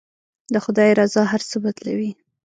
د 0.53 0.55
خدای 0.65 0.89
رضا 0.99 1.23
هر 1.31 1.41
څه 1.49 1.57
بدلوي. 1.63 2.11